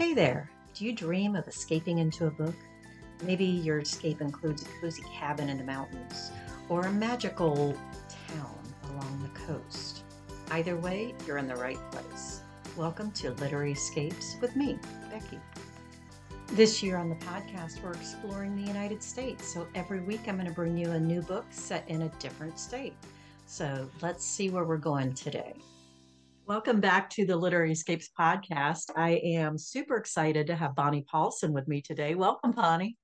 [0.00, 2.54] Hey there, do you dream of escaping into a book?
[3.22, 6.30] Maybe your escape includes a cozy cabin in the mountains
[6.70, 7.76] or a magical
[8.08, 8.58] town
[8.88, 10.04] along the coast.
[10.52, 12.40] Either way, you're in the right place.
[12.78, 14.78] Welcome to Literary Escapes with me,
[15.10, 15.38] Becky.
[16.46, 19.52] This year on the podcast, we're exploring the United States.
[19.52, 22.58] So every week, I'm going to bring you a new book set in a different
[22.58, 22.94] state.
[23.44, 25.56] So let's see where we're going today.
[26.50, 28.90] Welcome back to the Literary Escapes podcast.
[28.96, 32.16] I am super excited to have Bonnie Paulson with me today.
[32.16, 32.96] Welcome, Bonnie.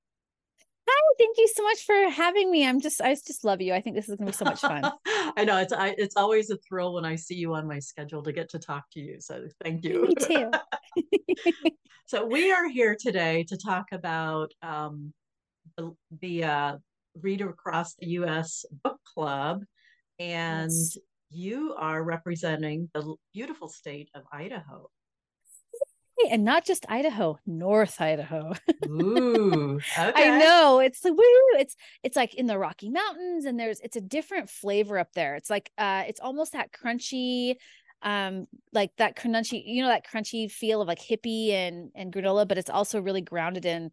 [0.88, 2.66] Hi, thank you so much for having me.
[2.66, 3.72] I'm just, I just love you.
[3.72, 4.90] I think this is going to be so much fun.
[5.36, 8.20] I know it's, I, it's always a thrill when I see you on my schedule
[8.24, 9.20] to get to talk to you.
[9.20, 10.08] So thank you.
[10.08, 10.50] Me too.
[12.06, 15.14] so we are here today to talk about um,
[15.76, 16.76] the, the uh,
[17.22, 18.64] Reader Across the U.S.
[18.82, 19.62] Book Club,
[20.18, 20.98] and yes
[21.30, 24.88] you are representing the beautiful state of Idaho.
[26.30, 28.54] And not just Idaho, North Idaho.
[28.86, 30.32] Ooh, okay.
[30.32, 31.58] I know it's like woo.
[31.58, 35.36] It's it's like in the Rocky Mountains, and there's it's a different flavor up there.
[35.36, 37.56] It's like uh, it's almost that crunchy,
[38.00, 42.48] um, like that crunchy, you know, that crunchy feel of like hippie and and granola,
[42.48, 43.90] but it's also really grounded in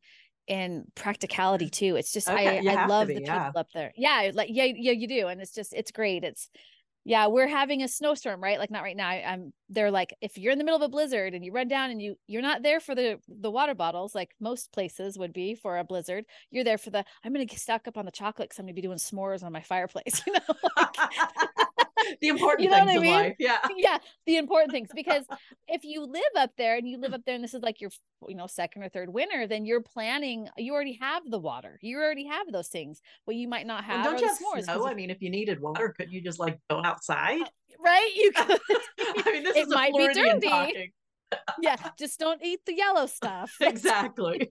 [0.48, 1.98] in practicality too.
[1.98, 3.92] It's just okay, I I love be, the people up there.
[3.98, 6.24] Yeah, like yeah yeah you do, and it's just it's great.
[6.24, 6.50] It's
[7.06, 8.60] yeah we're having a snowstorm right?
[8.60, 10.90] Like not right now I, am they're like if you're in the middle of a
[10.90, 14.14] blizzard and you run down and you you're not there for the the water bottles
[14.16, 17.60] like most places would be for a blizzard you're there for the i'm gonna get
[17.60, 20.34] stuck up on the chocolate because i'm gonna be doing s'mores on my fireplace you
[20.34, 20.40] know
[20.78, 20.96] like,
[22.22, 23.14] the important you know things I mean?
[23.14, 23.36] life.
[23.40, 23.58] Yeah.
[23.78, 23.98] Yeah.
[24.26, 24.90] The important things.
[24.94, 25.26] Because
[25.68, 27.92] if you live up there and you live up there and this is like your,
[28.28, 31.80] you know, second or third winter, then you're planning, you already have the water.
[31.82, 33.02] You already have those things.
[33.26, 34.06] Well, you might not have.
[34.06, 34.88] Well, don't you have snow?
[34.88, 37.42] I mean, if you needed water, couldn't you just like go outside?
[37.42, 37.46] Uh,
[37.84, 38.12] right.
[38.16, 38.60] You could.
[39.26, 40.48] I mean, this it is might be dirty.
[40.48, 40.92] Talking.
[41.62, 41.76] yeah.
[41.98, 43.54] Just don't eat the yellow stuff.
[43.60, 44.50] exactly.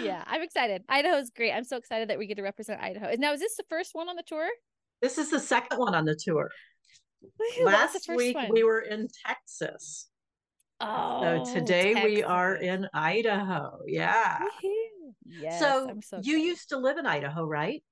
[0.00, 0.82] yeah, I'm excited.
[0.88, 1.52] Idaho's great.
[1.52, 3.14] I'm so excited that we get to represent Idaho.
[3.18, 4.48] Now, is this the first one on the tour?
[5.00, 6.50] This is the second one on the tour.
[7.62, 8.48] Last week one?
[8.50, 10.08] we were in Texas.
[10.80, 12.10] Oh, so today Texas.
[12.10, 13.78] we are in Idaho.
[13.86, 14.38] Yeah.
[15.24, 17.82] Yes, so, so you used to live in Idaho, right?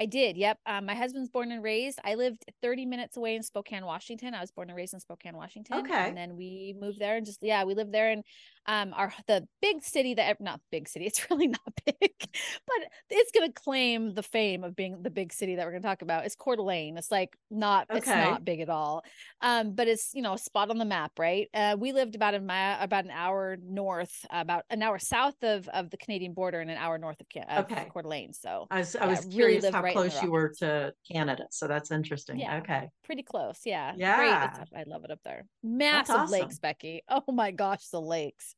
[0.00, 0.38] I did.
[0.38, 0.58] Yep.
[0.64, 1.98] Um, my husband's born and raised.
[2.02, 4.32] I lived 30 minutes away in Spokane, Washington.
[4.32, 5.80] I was born and raised in Spokane, Washington.
[5.80, 6.08] Okay.
[6.08, 8.24] And then we moved there and just yeah, we lived there and
[8.66, 12.76] um our the big city that not big city, it's really not big, but
[13.10, 16.24] it's gonna claim the fame of being the big city that we're gonna talk about.
[16.24, 16.96] It's Coeur d'Alene.
[16.96, 17.98] It's like not okay.
[17.98, 19.04] it's not big at all.
[19.42, 21.48] Um, but it's you know a spot on the map, right?
[21.52, 25.68] Uh, we lived about a mile, about an hour north, about an hour south of
[25.68, 27.86] of the Canadian border and an hour north of, of okay.
[27.92, 28.32] Coeur d'Alene.
[28.32, 31.46] So I was I was curious really how right close you were to Canada.
[31.50, 32.38] So that's interesting.
[32.38, 32.88] Yeah, okay.
[33.04, 33.60] Pretty close.
[33.64, 33.92] Yeah.
[33.96, 34.64] Yeah.
[34.74, 35.46] I love it up there.
[35.62, 36.40] Massive awesome.
[36.40, 37.02] lakes, Becky.
[37.08, 38.54] Oh my gosh, the lakes.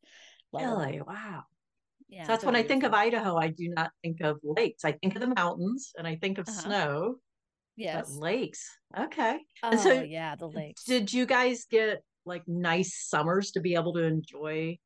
[0.52, 1.00] Love really?
[1.00, 1.44] Wow.
[2.08, 2.24] Yeah.
[2.24, 4.84] So that's when I think of Idaho, I do not think of lakes.
[4.84, 6.60] I think of the mountains and I think of uh-huh.
[6.60, 7.14] snow.
[7.76, 8.10] Yes.
[8.10, 8.68] But lakes.
[8.98, 9.38] Okay.
[9.62, 10.84] Oh, and so yeah, the lakes.
[10.84, 14.78] Did you guys get like nice summers to be able to enjoy?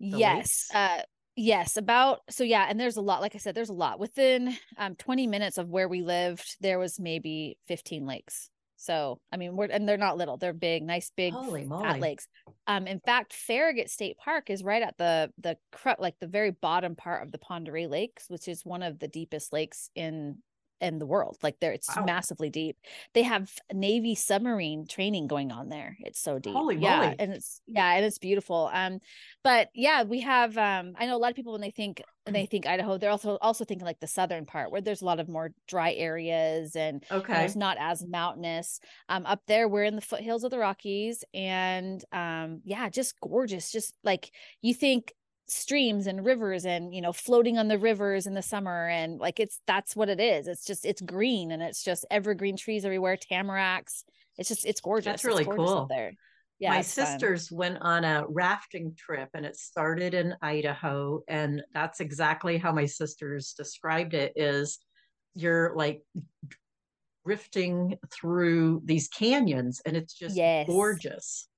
[0.00, 0.68] yes.
[0.70, 0.74] Lakes?
[0.74, 1.02] Uh
[1.38, 4.56] yes about so yeah and there's a lot like i said there's a lot within
[4.76, 8.50] um 20 minutes of where we lived there was maybe 15 lakes
[8.80, 12.28] so I mean, we're and they're not little; they're big, nice, big fat lakes.
[12.68, 15.58] Um, in fact, Farragut State Park is right at the the
[15.98, 19.52] like the very bottom part of the d'Oreille Lakes, which is one of the deepest
[19.52, 20.38] lakes in
[20.80, 21.38] in the world.
[21.42, 22.04] Like there, it's wow.
[22.04, 22.76] massively deep.
[23.14, 25.96] They have Navy submarine training going on there.
[26.00, 26.54] It's so deep.
[26.54, 27.16] Holy yeah, moly.
[27.18, 28.70] and it's yeah, and it's beautiful.
[28.72, 29.00] Um,
[29.42, 30.56] but yeah, we have.
[30.56, 33.10] Um, I know a lot of people when they think when they think Idaho, they're
[33.10, 36.76] also also thinking like the southern part where there's a lot of more dry areas
[36.76, 38.80] and okay, it's not as mountainous.
[39.08, 43.72] Um, up there we're in the foothills of the Rockies, and um, yeah, just gorgeous.
[43.72, 44.30] Just like
[44.62, 45.12] you think
[45.48, 49.40] streams and rivers and you know floating on the rivers in the summer and like
[49.40, 50.46] it's that's what it is.
[50.46, 54.04] It's just it's green and it's just evergreen trees everywhere tamaracks.
[54.36, 55.06] It's just it's gorgeous.
[55.06, 55.86] That's really gorgeous cool.
[55.88, 56.12] there.
[56.58, 57.58] Yeah my sisters fun.
[57.58, 62.84] went on a rafting trip and it started in idaho and that's exactly how my
[62.84, 64.78] sisters described it is
[65.34, 66.02] you're like
[67.24, 70.66] drifting through these canyons and it's just yes.
[70.66, 71.48] gorgeous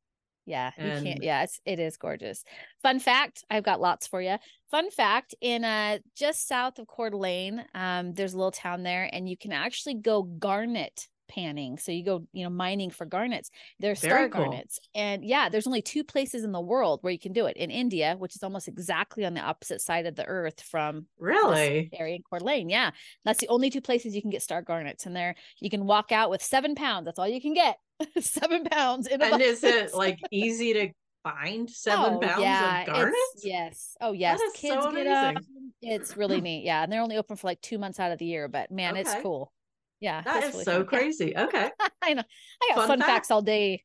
[0.47, 1.07] yeah, and...
[1.07, 1.23] you can't.
[1.23, 2.45] Yeah, it's, it is gorgeous.
[2.83, 4.37] Fun fact: I've got lots for you.
[4.71, 9.09] Fun fact: in uh just south of Coeur d'Alene, um, there's a little town there,
[9.13, 11.79] and you can actually go garnet panning.
[11.79, 13.51] So you go, you know, mining for garnets.
[13.79, 14.45] There's star cool.
[14.45, 14.79] garnets.
[14.95, 17.57] And yeah, there's only two places in the world where you can do it.
[17.57, 21.89] In India, which is almost exactly on the opposite side of the earth from really
[21.93, 22.69] area in Coeur d'Alene.
[22.69, 22.91] Yeah.
[23.25, 25.07] That's the only two places you can get star garnets.
[25.07, 27.05] And there you can walk out with seven pounds.
[27.07, 27.77] That's all you can get.
[28.21, 30.89] seven pounds and is it like easy to
[31.23, 33.15] find seven Oh, pounds yeah, of garnet?
[33.35, 33.97] it's yes.
[34.01, 34.41] Oh yes.
[34.55, 35.37] Kids so get amazing.
[35.37, 35.73] 'em.
[35.83, 36.65] It's really neat.
[36.65, 36.83] Yeah.
[36.83, 39.15] And they're only open for like two months out of the year, but man, it's
[39.23, 39.53] cool.
[40.01, 40.23] Yeah.
[40.23, 40.81] that is really so fun.
[40.81, 40.99] Yeah.
[40.99, 41.37] crazy.
[41.37, 41.71] Okay.
[42.03, 42.23] I know.
[42.63, 43.09] I got Fun fun, fact.
[43.11, 43.85] facts all day.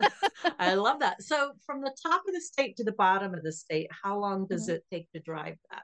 [0.58, 1.22] I love that.
[1.22, 4.46] So from the top of the state to the bottom of the state, how long
[4.46, 4.74] does Mhm.
[4.74, 5.82] it take to drive that?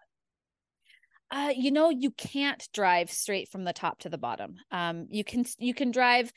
[1.31, 4.57] Uh, you know, you can't drive straight from the top to the bottom.
[4.71, 6.33] Um, you can you can drive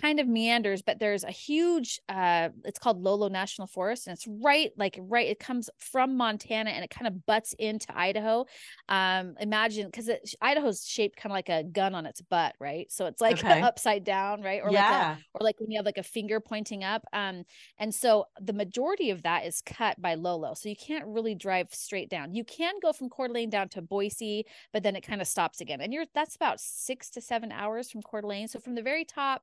[0.00, 4.26] kind of meanders, but there's a huge uh it's called Lolo National Forest and it's
[4.26, 8.46] right like right it comes from Montana and it kind of butts into Idaho.
[8.88, 10.10] Um imagine because
[10.40, 12.90] Idaho's shaped kind of like a gun on its butt, right?
[12.90, 13.60] So it's like Okay.
[13.60, 14.60] upside down, right?
[14.62, 15.16] Or like a yeah.
[15.34, 17.04] or like when you have like a finger pointing up.
[17.12, 17.44] Um,
[17.78, 20.54] and so the majority of that is cut by Lolo.
[20.54, 22.34] So you can't really drive straight down.
[22.34, 25.60] You can go from Coeur d'Alene down to Boise, but then it kind of stops
[25.60, 25.80] again.
[25.80, 28.48] And you're that's about six to seven hours from Coeur d'Alene.
[28.48, 29.42] So from the very top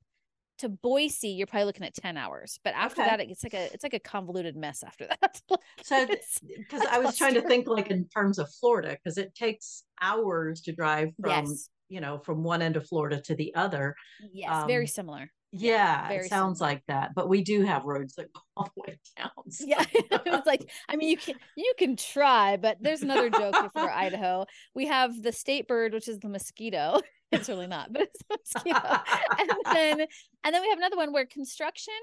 [0.59, 2.59] to Boise, you're probably looking at 10 hours.
[2.63, 3.09] But after Okay.
[3.09, 5.41] that, it's like a it's like a convoluted mess after that.
[5.83, 9.35] So It's- because I was trying to think like in terms of Florida, because it
[9.35, 11.69] takes hours to drive from yes.
[11.89, 13.95] you know from one end of Florida to the other.
[14.33, 15.31] Yes, very um, similar.
[15.57, 16.73] Yeah, very it sounds similar.
[16.75, 17.11] like that.
[17.15, 19.29] But we do have roads that go all the way down.
[19.49, 23.55] so- Yeah, it's like I mean you can you can try, but there's another joke
[23.73, 24.45] for Idaho.
[24.73, 27.01] We have the state bird, which is the mosquito.
[27.31, 29.01] It's really not, but it's the mosquito.
[29.39, 30.07] and then
[30.43, 31.93] and then we have another one where construction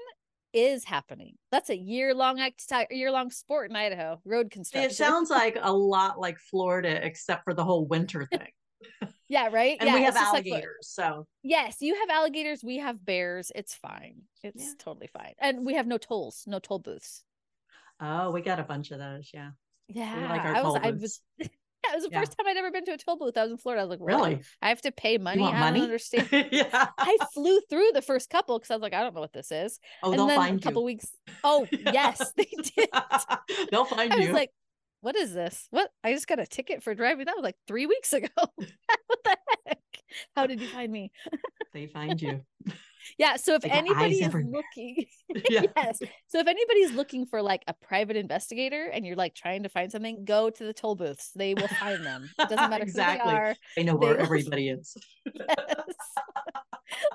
[0.51, 1.35] is happening.
[1.49, 2.61] That's a year long act
[2.91, 4.19] year long sport in Idaho.
[4.25, 4.91] Road construction.
[4.91, 9.09] it sounds like a lot like Florida, except for the whole winter thing.
[9.33, 9.77] Yeah, right.
[9.79, 12.63] And yeah, we have just like alligators, so yes, you have alligators.
[12.63, 13.51] We have bears.
[13.55, 14.21] It's fine.
[14.43, 14.73] It's Yeah.
[14.79, 15.33] totally fine.
[15.39, 17.23] And we have no tolls, no toll booths.
[17.99, 19.29] oh, we got a bunch of those.
[19.33, 19.51] Yeah,
[19.87, 20.73] Yeah, like our I was.
[20.73, 21.21] toll I was.
[21.37, 21.47] Yeah,
[21.91, 22.19] it was the Yeah.
[22.21, 23.37] first time I'd ever been to a toll booth.
[23.37, 23.81] I was in Florida.
[23.81, 24.07] I was like, what?
[24.07, 24.41] really.
[24.61, 25.41] I have to pay money.
[25.41, 25.79] want I money?
[25.79, 26.27] don't understand.
[26.51, 26.87] yeah.
[26.97, 29.51] I flew through the first couple because I was like, I don't know what this
[29.51, 29.79] is.
[30.01, 30.85] Oh, and they'll then find a couple you.
[30.85, 31.07] weeks.
[31.43, 32.45] Oh, yes, they
[32.75, 32.89] did.
[33.71, 34.33] they'll find I was you.
[34.33, 34.51] like,
[35.03, 35.67] what is this?
[35.69, 35.89] What?
[36.01, 37.25] I just got a ticket for driving.
[37.25, 38.29] That was like three weeks ago.
[38.37, 39.79] what the heck?
[40.33, 41.11] How did you find me?
[41.73, 42.41] they find you.
[43.17, 43.35] Yeah.
[43.35, 44.61] So if anybody is everywhere.
[44.77, 45.05] looking,
[45.49, 45.63] Yeah.
[45.75, 45.99] yes.
[46.29, 49.91] So if anybody's looking for like a private investigator and you're like trying to find
[49.91, 51.31] something, go to the toll booths.
[51.35, 52.29] They will find them.
[52.39, 53.29] It doesn't matter Exactly.
[53.29, 53.55] who they are.
[53.75, 54.95] They know They where will- everybody is.
[55.35, 55.57] Yes.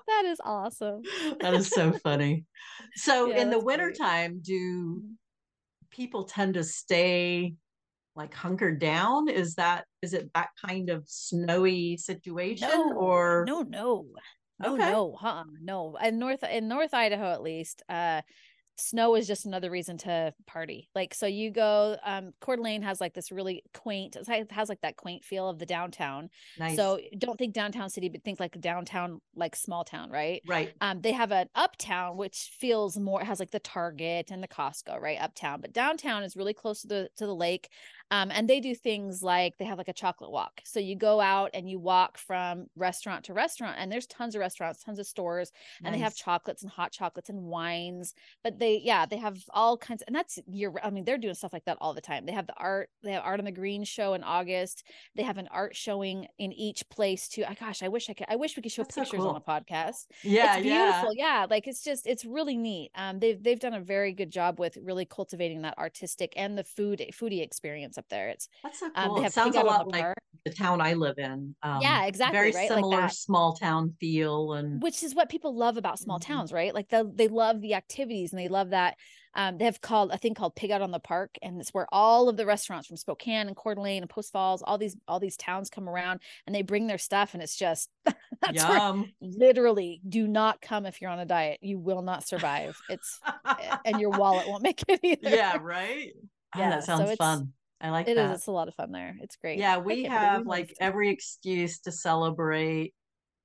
[0.06, 1.00] that is awesome.
[1.40, 2.44] that is so funny.
[2.96, 5.14] So Yeah, in the wintertime, do Mhm.
[5.90, 7.54] people tend to stay
[8.18, 9.28] like hunkered down?
[9.28, 14.06] Is that is it that kind of snowy situation or no, no,
[14.60, 14.90] no, Okay.
[14.90, 15.44] no, huh?
[15.62, 18.22] No, in North in North Idaho at least, uh,
[18.76, 20.88] snow is just another reason to party.
[20.94, 24.80] Like, so you go, um, Coeur d'Alene has like this really quaint, it has like
[24.82, 26.30] that quaint feel of the downtown.
[26.58, 26.76] nice?
[26.76, 30.42] So don't think downtown city, but think like a downtown, like small town, right?
[30.46, 30.72] right.
[30.80, 35.00] Um, they have an uptown which feels more has like the Target and the Costco,
[35.00, 35.20] right?
[35.20, 37.68] Uptown, but downtown is really close to the to the lake.
[38.10, 40.60] Um, and they do things like they have like a chocolate walk.
[40.64, 44.40] So you go out and you walk from restaurant to restaurant, and there's tons of
[44.40, 45.52] restaurants, tons of stores,
[45.84, 48.14] and they have chocolates and hot chocolates and wines.
[48.42, 50.72] But they, yeah, they have all kinds, and that's year.
[50.82, 52.26] I mean, they're doing stuff like that all the time.
[52.26, 54.84] They have the art, they have art on the green show in August.
[55.14, 57.44] They have an art showing in each place too.
[57.46, 58.26] I gosh, I wish I could.
[58.28, 59.36] I wish we could show That's so pictures on cool.
[59.36, 60.92] a podcast Yeah, it's yeah.
[60.92, 61.46] beautiful yeah.
[61.48, 64.76] like it's just it's really neat um they've they've done a very good job with
[64.82, 69.08] really cultivating that artistic and the food foodie experience up there it's That's so um
[69.08, 69.20] cool.
[69.20, 70.14] they it sounds a lot the like
[70.44, 71.54] the town I live in.
[71.62, 72.68] Um, Yeah, exactly, Very right?
[72.68, 73.12] Similar that.
[73.12, 76.24] small town feel and which is what people love about small Mhm.
[76.26, 78.96] towns right like the, they love the activities and they love that
[79.34, 81.86] um, they have called a thing called pig out on the park and it's where
[81.92, 85.20] all of the restaurants from spokane and Coeur d'Alene and post falls all these all
[85.20, 87.90] these towns come around and they bring their stuff and it's just
[88.52, 89.12] yum.
[89.20, 93.20] literally do not come if you're on a diet you will not survive it's
[93.84, 96.12] and your wallet won't make it either yeah, right.
[96.56, 97.52] Oh, Yeah, that sounds it's- fun.
[97.80, 98.30] I like It is.
[98.32, 99.16] It's a lot of fun there.
[99.20, 99.58] It's great.
[99.58, 102.94] Yeah, we have like every excuse to celebrate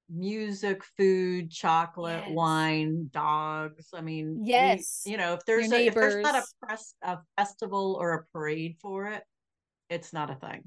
[0.09, 2.35] music, food, chocolate, Yes.
[2.35, 3.89] wine, dogs.
[3.93, 5.03] I mean, we- Yes.
[5.05, 8.77] you know, if there's a, if there's not a press a festival or a parade
[8.81, 9.23] for it,
[9.89, 10.63] it's not a thing.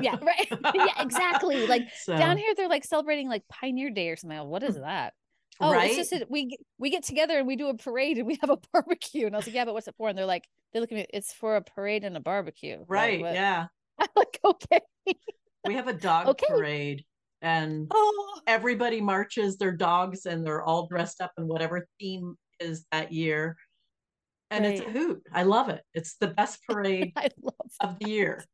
[0.00, 0.48] yeah, right.
[0.74, 1.66] yeah, exactly.
[1.66, 4.38] Like so, down here, they're like celebrating like Pioneer Day or something.
[4.46, 4.82] What is hmm.
[4.82, 5.14] that?
[5.60, 5.86] Oh, right?
[5.88, 8.50] it's just that we we get together and we do a parade and we have
[8.50, 9.26] a barbecue.
[9.26, 10.08] And I was like, yeah, but what's it for?
[10.08, 11.06] And they're like, they look at me.
[11.12, 12.78] It's for a parade and a barbecue.
[12.86, 13.20] Right.
[13.20, 13.66] what- Yeah.
[13.98, 14.80] I'm like, okay.
[15.66, 16.46] We have a dog Okay.
[16.48, 17.04] parade
[17.42, 22.84] and Oh, everybody marches their dogs and they're all dressed up in whatever theme is
[22.92, 23.56] that year.
[24.50, 25.22] And it's a hoot.
[25.32, 25.82] I love it.
[25.92, 27.12] It's the best parade
[27.80, 28.44] of the year.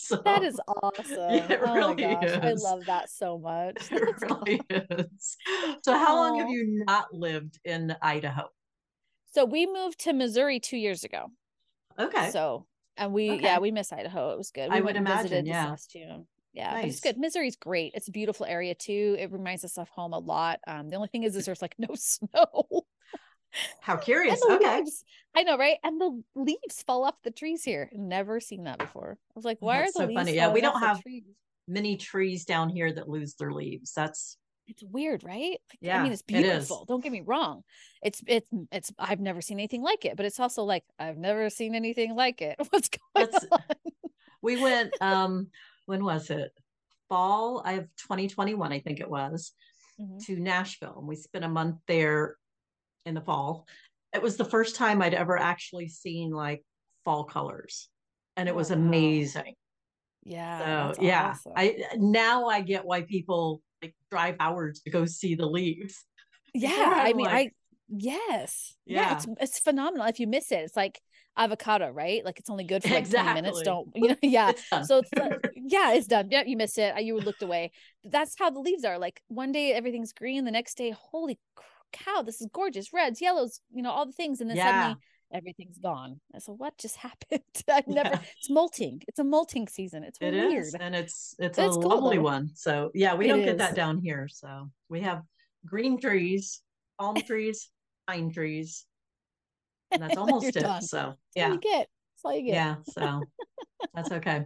[0.00, 0.42] So that.
[0.42, 1.30] Is awesome.
[1.30, 3.76] it oh really my gosh, I love that so much.
[3.90, 5.36] it really is.
[5.82, 8.48] So how long have you not lived in Idaho?
[9.34, 11.26] So we moved to Missouri two years ago.
[11.98, 12.30] Okay.
[12.30, 12.66] So
[12.96, 13.42] and we Okay.
[13.42, 14.30] yeah we miss Idaho.
[14.30, 14.70] It was good.
[14.70, 15.76] We I would imagine, yeah.
[16.52, 17.18] Yeah, but it's good.
[17.18, 17.92] Missouri's great.
[17.94, 19.16] It's a beautiful area too.
[19.18, 20.60] It reminds us of home a lot.
[20.66, 22.86] Um, the only thing is, is there's like no snow.
[23.80, 24.40] How curious.
[24.48, 24.76] Okay.
[24.78, 25.04] leaves,
[25.34, 25.76] I know, right?
[25.84, 27.90] And the leaves fall off the trees here.
[27.92, 29.18] Never seen that before.
[29.20, 30.34] I was like, why That's are the so leaves funny.
[30.36, 31.24] Yeah, we don't have- trees?
[31.68, 33.92] Many trees down here that lose their leaves.
[33.92, 35.58] That's It's weird, right?
[35.82, 36.84] Like, I mean, it's it beautiful.
[36.84, 37.62] Don't get me wrong.
[38.02, 38.92] It's it's it's.
[38.98, 42.42] I've never seen anything like it, but it's also like I've never seen anything like
[42.42, 42.56] it.
[42.70, 43.60] What's going That's- on?
[44.42, 45.48] we went um
[45.86, 46.50] when was it?
[47.08, 49.52] Fall of 2021, I think it was,
[50.00, 50.24] Mhm.
[50.26, 50.96] to Nashville.
[50.98, 52.36] And we spent a month there
[53.06, 53.66] in the fall.
[54.14, 56.62] It was the first time I'd ever actually seen like
[57.04, 57.88] fall colors.
[58.36, 59.54] And it was amazing.
[60.24, 60.92] Yeah.
[60.92, 61.52] So yeah, awesome.
[61.56, 66.04] I now I get why people like drive hours to go see the leaves.
[66.54, 67.50] yeah i mean like- i
[67.88, 69.14] yes yeah.
[69.14, 71.00] it's it's phenomenal if you miss it it's like
[71.36, 74.68] avocado right like it's only good for like 20 minutes don't you know yeah It's
[74.88, 77.70] so it's like, yeah it's done yeah you missed it you looked away
[78.04, 81.38] that's how the leaves are like one day everything's green the next day holy
[81.92, 84.66] cow this is gorgeous reds yellows you know all the things and then Yeah.
[84.66, 84.98] suddenly
[85.32, 87.40] everything's gone so what just happened
[87.72, 88.20] i've never Yeah.
[88.38, 91.76] it's molting it's a molting season it's It weird is, and it's it's a it's
[91.76, 92.22] cool, lovely though.
[92.22, 92.50] one.
[92.54, 94.28] So yeah, we It don't get that down here.
[94.28, 95.22] So we have
[95.66, 96.62] green trees,
[96.98, 97.70] palm trees,
[98.06, 98.84] pine trees,
[99.92, 100.62] and that's almost it.
[100.62, 100.82] done.
[100.82, 102.76] So That's all yeah, you get that's all you get yeah.
[102.84, 103.22] So
[103.94, 104.44] that's okay.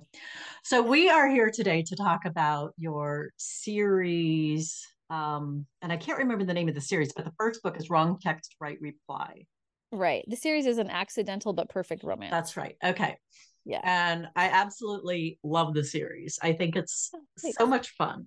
[0.62, 6.44] So we are here today to talk about your series, um, and I can't remember
[6.44, 9.46] the name of the series, but the first book is Wrong Text, Right Reply.
[9.92, 10.24] Right.
[10.26, 12.32] The series is an accidental but perfect romance.
[12.32, 12.76] That's right.
[12.84, 13.16] Okay.
[13.64, 13.80] Yeah.
[13.84, 16.38] And I absolutely love the series.
[16.42, 18.26] I think it's Oh, so much fun.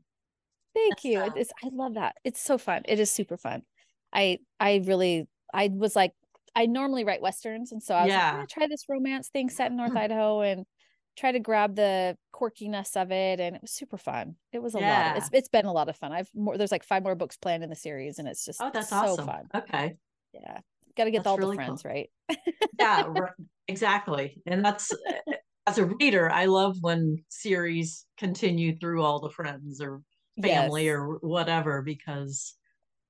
[0.73, 1.19] Thank you.
[1.19, 2.15] so- It's I love that.
[2.23, 2.83] It's so fun.
[2.85, 3.63] It is super fun.
[4.13, 6.13] I I really I was like
[6.55, 9.49] I normally write westerns and so I was like, I'm gonna try this romance thing
[9.49, 10.65] set in North Idaho and
[11.17, 14.35] try to grab the quirkiness of it and it was super fun.
[14.53, 15.11] It was a lot.
[15.11, 16.11] Of, it's it's been a lot of fun.
[16.11, 18.69] I've more there's like five more books planned in the series and it's just Oh,
[18.73, 19.25] that's so awesome.
[19.25, 19.47] fun.
[19.53, 19.95] Okay.
[20.33, 20.59] Yeah.
[20.95, 21.77] Got to get That's all really the cool.
[21.77, 22.09] friends, right?
[22.79, 23.35] Yeah, r-
[23.67, 24.41] exactly.
[24.45, 24.91] And that's
[25.27, 25.33] eh,
[25.67, 30.01] as a reader, I love when series continue through all the friends or
[30.41, 30.93] family Yes.
[30.95, 32.55] or whatever because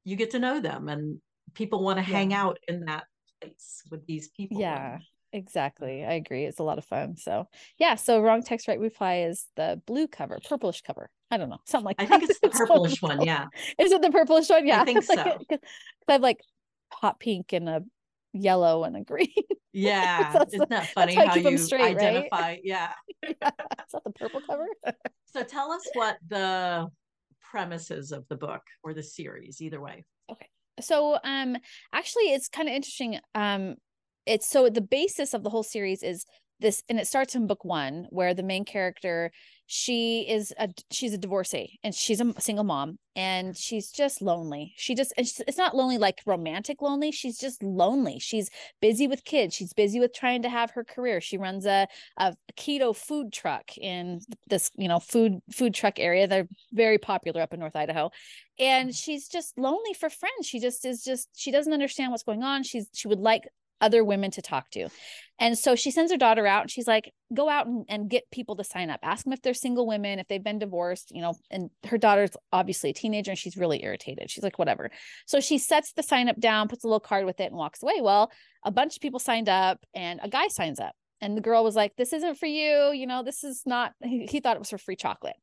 [0.06, 1.20] you get to know them and
[1.54, 3.06] people want to hang out in that
[3.42, 4.60] place with these people.
[4.60, 5.00] Yeah,
[5.34, 6.04] exactly.
[6.06, 6.46] I agree.
[6.46, 7.16] It's a lot of fun.
[7.18, 11.10] So yeah, so wrong text right reply is the blue cover, purplish cover.
[11.30, 12.20] I don't know, something like I that.
[12.20, 13.22] think it's the It's purplish one.
[13.22, 13.46] Yeah.
[13.80, 14.66] Is it the purplish one?
[14.66, 15.38] Yeah, I think Like, so.
[15.50, 15.60] 'cause-
[16.08, 16.40] I have like
[16.92, 17.84] hot pink and a
[18.34, 19.28] yellow and a green.
[19.74, 20.34] Yeah.
[20.34, 21.98] That's Isn't that funny how how, you straight, right?
[21.98, 22.58] identify?
[22.64, 22.94] Yeah.
[23.22, 23.56] Is that
[24.04, 24.66] the purple cover?
[25.26, 26.88] So tell us what the
[27.52, 30.04] premises of the book or the series, either way.
[30.32, 30.48] Okay.
[30.80, 31.58] So um
[31.94, 33.76] actually it's kind of interesting um
[34.28, 36.26] it's so the basis of the whole series is
[36.60, 39.32] this and it starts in book one where the main character
[39.68, 44.74] she is a she's a divorcee and she's a single mom and she's just lonely.
[44.78, 48.18] She just it's not lonely like romantic lonely she's just lonely.
[48.20, 48.50] She's
[48.82, 51.20] busy with kids she's busy with trying to have her career.
[51.20, 56.28] She runs a, a keto food truck in this you know food food truck area.
[56.28, 58.10] They're very popular up in north idaho.
[58.58, 58.96] And mm.
[58.96, 60.48] she's just lonely for friends.
[60.48, 62.64] She just is just she doesn't understand what's going on.
[62.64, 63.44] She's she would like
[63.82, 64.90] other women to talk to.
[65.40, 68.30] And so she sends her daughter out and she's like go out and, and get
[68.32, 69.00] people to sign up.
[69.04, 72.32] Ask them if they're single women if they've been divorced you know and her daughter's
[72.52, 74.32] obviously a teenager and she's really irritated.
[74.32, 74.90] She's like whatever.
[75.26, 77.84] So she sets the sign up down puts a little card with it and walks
[77.84, 78.02] away.
[78.02, 78.32] Well
[78.64, 81.76] a bunch of people signed up and a guy signs up and the girl was
[81.76, 84.70] like this isn't for you you know this is not he, he thought it was
[84.70, 85.36] for free chocolate.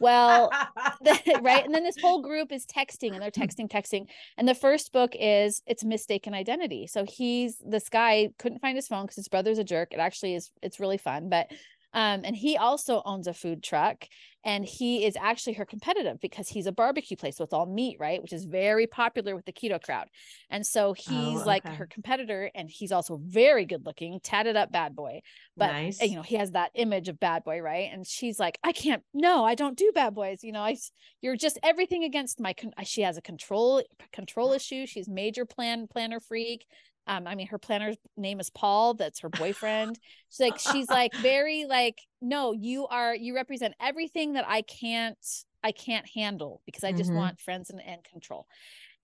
[0.00, 0.50] Well
[1.00, 4.06] the- right and then this whole group is texting and they're texting texting
[4.36, 6.86] and the first book is it's mistaken identity.
[6.86, 10.34] So he's this guy couldn't find his phone because his brother's a jerk it actually
[10.34, 11.50] is it's really fun but
[11.96, 14.06] um and he also owns a food truck
[14.44, 17.96] and he is actually her competitive because he's a barbecue place so it's all meat
[17.98, 20.06] right which is very popular with the keto crowd.
[20.50, 24.70] And so he's Oh, like her competitor and he's also very good looking tatted up
[24.70, 25.22] bad boy.
[25.56, 26.00] But nice.
[26.00, 27.90] you know he has that image of bad boy right?
[27.92, 30.76] And she's like i can't no i don't do bad boys you know I,
[31.20, 35.86] you're just everything against my con- she has a control control issue she's major plan
[35.88, 36.66] planner freak
[37.06, 39.98] um i mean her planner's name is paul that's her boyfriend.
[40.30, 45.18] She's like she's like very like no you are you represent everything that i can't
[45.62, 47.16] i can't handle because i just Mhm.
[47.16, 48.46] want friends and, and control.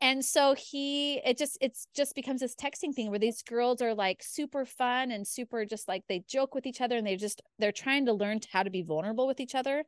[0.01, 3.95] And so he it just it's just becomes this texting thing where these girls are
[3.95, 7.41] like super fun and super just like they joke with each other and they just
[7.59, 9.85] they're trying to learn how to be vulnerable with each other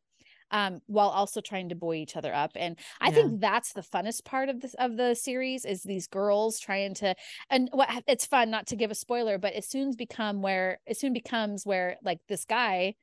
[0.51, 2.53] um, while also trying to buoy each other up.
[2.55, 3.15] And I Yeah.
[3.15, 7.15] think that's the funnest part of this of the series is these girls trying to
[7.51, 10.97] and what it's fun not to give a spoiler, but it soon become where it
[10.99, 12.95] soon becomes where like this guy,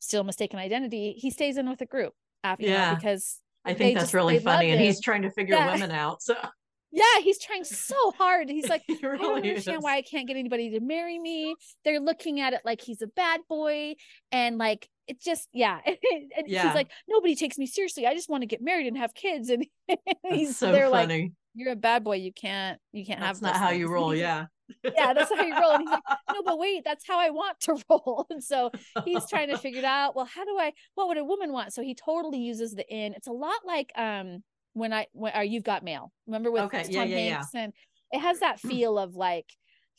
[0.00, 2.14] still mistaken identity, he stays in with a group.
[2.42, 2.94] After, know, Yeah.
[2.94, 4.70] because I think that's just- really funny.
[4.70, 5.72] And he's trying to figure Yeah.
[5.74, 6.22] women out.
[6.22, 6.34] So
[6.90, 8.48] yeah, he's trying so hard.
[8.48, 9.84] He's like, he I don't understand is.
[9.84, 11.54] why I can't get anybody to marry me.
[11.84, 13.94] They're looking at it like he's a bad boy.
[14.32, 15.78] And like, it just, yeah.
[15.86, 16.66] and Yeah.
[16.66, 18.06] he's like, nobody takes me seriously.
[18.06, 19.50] I just want to get married and have kids.
[19.50, 19.66] And
[20.28, 22.16] he's, so they're like, you're a bad boy.
[22.16, 24.14] You can't, you can't That's have not how you roll.
[24.14, 24.46] Yeah.
[24.84, 25.72] yeah, that's how you roll.
[25.72, 26.02] And he's like,
[26.32, 28.26] no, but wait, that's how I want to roll.
[28.30, 28.70] And so
[29.04, 30.14] he's trying to figure it out.
[30.14, 31.72] Well, how do I, what would a woman want?
[31.72, 33.14] So he totally uses the in.
[33.14, 34.42] It's a lot like, um,
[34.74, 36.12] when I, when, or you've got mail.
[36.28, 37.44] Remember with Okay, Tom yeah, yeah, yeah.
[37.56, 37.72] And
[38.12, 39.46] it has that feel of like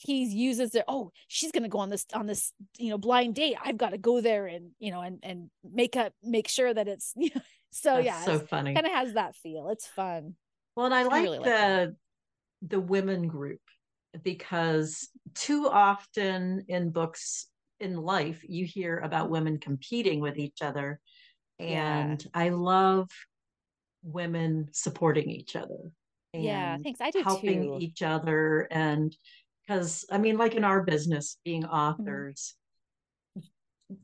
[0.01, 3.55] he uses it oh she's gonna go on this on this you know blind date
[3.63, 6.87] i've got to go there and you know and and make up make sure that
[6.87, 7.41] it's you know
[7.71, 8.73] so That's yeah so funny.
[8.73, 10.35] kind of has that feel it's fun
[10.75, 11.95] Well, and I like really like the that.
[12.63, 13.61] the women group
[14.23, 17.47] because too often in books
[17.79, 20.99] in life you hear about women competing with each other
[21.59, 22.01] Yeah.
[22.09, 23.07] and I love
[24.03, 25.77] women supporting each other
[26.33, 29.13] yeah thanks i do helping too each other and
[29.71, 31.73] because I mean like in our business being Mm-hmm.
[31.73, 32.55] authors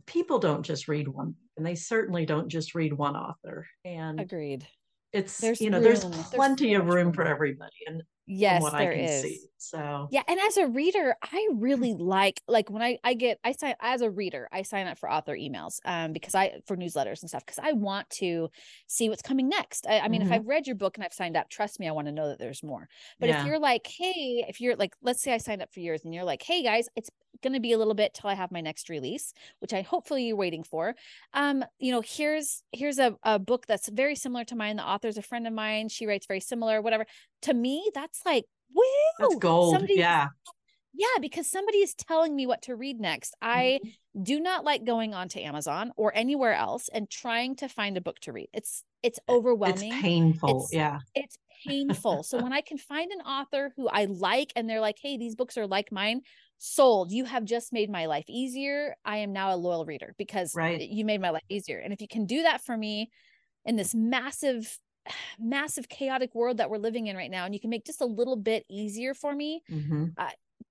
[0.06, 4.68] people don't just read one and they certainly don't just read one author and agreed
[5.14, 6.12] it's There's you know there's room.
[6.12, 7.14] There's plenty so of room room.
[7.14, 9.50] for everybody and yes there is see.
[9.58, 13.52] So yeah and as a reader i really like like when i i get i
[13.52, 17.22] sign as a reader i sign up for author emails um because i for newsletters
[17.22, 18.50] and stuff because i want to
[18.88, 20.26] see what's coming next i, I mean Mhm.
[20.28, 22.30] if i've read your book and i've signed up trust me i want to know
[22.30, 22.88] that there's more
[23.20, 25.82] but yeah, if you're like hey if you're like let's say i signed up for
[25.82, 27.10] yours and you're like hey guys it's
[27.42, 30.26] going to be a little bit till i have my next release which i hopefully
[30.28, 30.96] you're waiting for
[31.34, 35.18] um you know here's here's a, a book that's very similar to mine the author's
[35.18, 37.06] a friend of mine she writes very similar whatever
[37.42, 38.84] to me that's like woo
[39.20, 39.74] that's gold.
[39.74, 40.28] somebody yeah.
[40.94, 43.36] yeah, because somebody is telling me what to read next.
[43.42, 44.24] I Mhm.
[44.24, 48.20] do not like going onto Amazon or anywhere else and trying to find a book
[48.22, 48.50] to read.
[48.54, 49.94] It's it's overwhelming.
[49.94, 50.50] It's painful.
[50.50, 51.00] It's- yeah.
[51.16, 52.24] It's painful.
[52.24, 55.36] so when I can find an author who I like and they're like, "Hey, these
[55.36, 56.22] books are like mine."
[56.60, 57.12] Sold.
[57.12, 58.96] You have just made my life easier.
[59.06, 60.84] I am now a loyal reader because Right.
[60.90, 61.80] you made my life easier.
[61.80, 63.12] And if you can do that for me
[63.66, 64.80] in this massive
[65.40, 68.06] massive chaotic world that we're living in right now and you can make just a
[68.06, 70.18] little bit easier for me Mhm.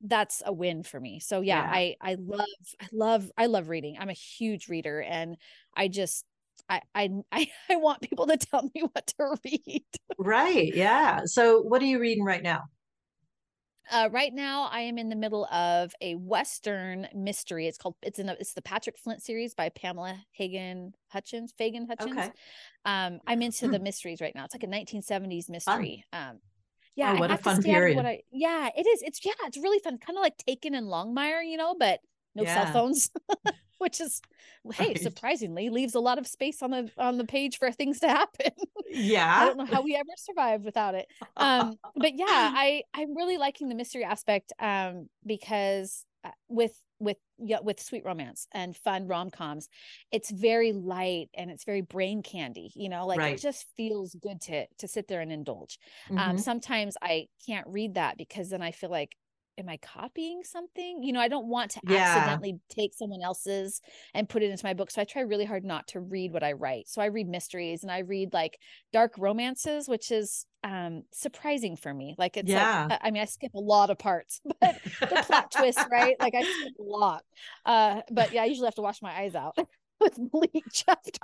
[0.01, 1.21] that's a win for me.
[1.21, 1.69] So yeah, Yeah.
[1.69, 2.47] I I love
[2.81, 3.97] I love I love reading.
[3.99, 5.37] I'm a huge reader and
[5.75, 6.25] I just
[6.69, 7.11] I I,
[7.71, 9.85] I want people to tell me what to read.
[10.19, 10.73] Right.
[10.75, 11.21] Yeah.
[11.27, 12.65] So what are you reading right now?
[13.91, 17.67] Uh, right now, I am in the middle of a Western mystery.
[17.67, 21.87] It's called it's in the it's the Patrick Flint series by Pamela Hagen Hutchins Fagan
[21.87, 22.17] Hutchins.
[22.17, 22.33] Okay.
[22.85, 23.73] Um, I'm into Hmm.
[23.73, 24.45] the mysteries right now.
[24.45, 26.05] It's like a 1970s mystery.
[26.13, 26.39] Um,
[26.97, 28.05] yeah, Oh, what a fun period.
[28.05, 29.03] I yeah, it is.
[29.03, 29.99] It's yeah, it's really fun.
[29.99, 32.01] Kind of like Taken and Longmire, you know, but
[32.35, 33.11] no cell phones,
[33.79, 34.23] which is
[34.73, 34.97] hey, Right.
[34.97, 38.53] surprisingly leaves a lot of space on the on the page for things to happen.
[38.89, 39.39] Yeah.
[39.39, 41.07] I don't know how we ever survived without it.
[41.37, 47.19] Um, but yeah, I I'm really liking the mystery aspect um because uh, with with
[47.39, 49.69] yeah with sweet romance and fun rom-coms
[50.11, 53.27] it's very light and it's very brain candy you know like Right.
[53.27, 55.79] it just feels good to to sit there and indulge
[56.17, 56.39] um Mhm.
[56.39, 59.15] sometimes i can't read that because then i feel like
[59.59, 62.15] am i copying something you know i don't want to Yeah.
[62.17, 63.81] accidentally take someone else's
[64.15, 66.43] and put it into my book so i try really hard not to read what
[66.43, 68.59] i write so i read mysteries and i read like
[68.93, 72.87] dark romances which is um surprising for me like it's Yeah.
[72.91, 76.35] like i mean i skip a lot of parts but the plot twist right like
[76.35, 77.23] i skip a lot
[77.65, 79.57] uh but yeah i usually have to wash my eyes out
[80.01, 81.19] with bleach afterwards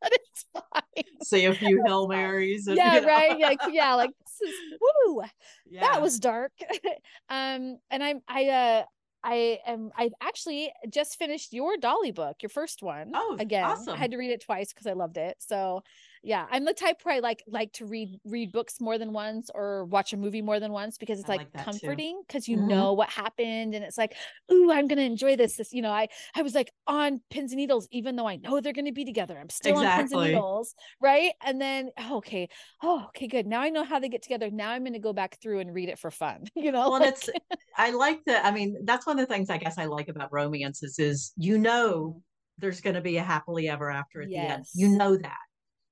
[0.00, 2.66] but it's fine Say a few Hail Marys.
[2.68, 3.06] and, yeah you know.
[3.08, 5.22] right like yeah like this is woo
[5.68, 5.80] Yeah.
[5.80, 6.52] that was dark.
[7.28, 8.84] Um and i'm i uh
[9.24, 13.64] i am i actually just finished your dolly book your first one Oh, again.
[13.92, 15.36] I had to read it twice because i loved it.
[15.40, 15.82] So
[16.26, 19.48] yeah i'm the type where i like like to read read books more than once
[19.54, 22.56] or watch a movie more than once because it's I like, like comforting because you
[22.56, 22.66] Mhm.
[22.66, 24.16] know what happened and it's like
[24.50, 27.58] ooh i'm gonna enjoy this this you know i i was like on pins and
[27.58, 29.38] needles even though i know they're gonna be together.
[29.38, 31.32] I'm still on pins and needles right?
[31.44, 32.48] And then oh, okay
[32.82, 33.46] oh okay good.
[33.46, 34.50] Now i know how they get together.
[34.50, 37.10] Now i'm gonna go back through and read it for fun you know well, like-
[37.10, 37.30] it's
[37.78, 38.44] I like that.
[38.44, 41.58] I mean, that's one of the things I guess I like about romances is you
[41.58, 42.22] know
[42.58, 44.64] there's going to be a happily ever after at the end.
[44.74, 45.36] You know that,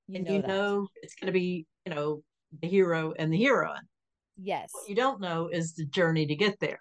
[0.09, 0.49] you and know you that.
[0.49, 2.23] know it's going to be you know
[2.63, 3.87] the hero and the heroine.
[4.37, 6.81] yes What you don't know is the journey to get there,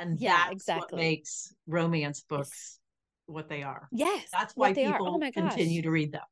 [0.00, 0.96] and Yeah, that's what exactly.
[0.98, 2.78] makes romance books
[3.26, 3.88] what they are.
[3.92, 4.98] yes That's what why they are.
[4.98, 6.22] people oh continue to read them.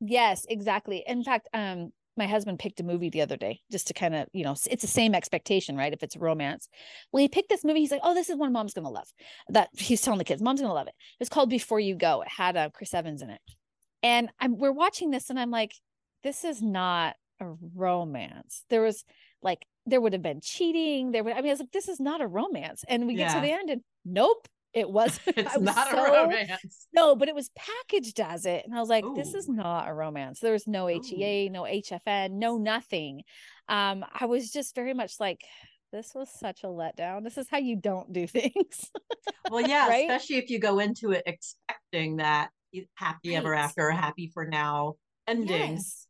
[0.00, 1.02] Yes, exactly.
[1.06, 4.26] In fact, um, my husband picked a movie the other day just to kind of,
[4.32, 5.92] you know, it's the same expectation, right?
[5.92, 6.68] If it's a romance.
[7.12, 7.80] Well, he picked this movie.
[7.80, 9.08] He's like, oh, this is one mom's going to love.
[9.48, 10.94] That he's telling the kids, mom's going to love it.
[11.20, 12.22] It's called Before You Go.
[12.22, 13.40] It had uh, Chris Evans in it.
[14.04, 15.72] And I'm, we're watching this and I'm like,
[16.22, 18.64] this is not a romance.
[18.70, 19.04] There was
[19.42, 21.10] like, there would have been cheating.
[21.12, 22.84] There would, I mean, I was like, this is not a romance.
[22.88, 25.18] And we get to the end and nope, it was.
[25.26, 26.86] It's was not so- a romance.
[26.92, 28.64] no, but it was packaged as it.
[28.64, 30.40] And I was like, this is not a romance.
[30.40, 33.22] There was no HEA, no HFN, no nothing.
[33.68, 35.40] Um, I was just very much like,
[35.92, 37.22] this was such a letdown.
[37.24, 38.90] This is how you don't do things.
[39.50, 40.10] Well, yeah, Right?
[40.10, 42.50] especially if you go into it expecting that
[42.94, 43.60] happy ever Right.
[43.64, 44.94] after, happy for now
[45.26, 45.50] endings.
[45.50, 46.06] yes.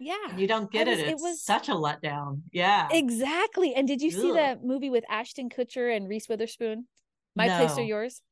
[0.00, 0.30] Yeah.
[0.30, 1.08] And you don't get was- it.
[1.08, 2.42] it was- such a letdown.
[2.52, 2.88] Yeah.
[2.92, 3.74] Exactly.
[3.74, 4.36] And did you see Ugh.
[4.60, 6.86] the movie with Ashton Kutcher and Reese Witherspoon?
[7.34, 8.22] My Place or Yours?